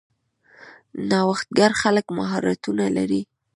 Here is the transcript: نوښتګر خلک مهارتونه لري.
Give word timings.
نوښتګر 1.09 1.71
خلک 1.81 2.05
مهارتونه 2.17 2.85
لري. 2.97 3.21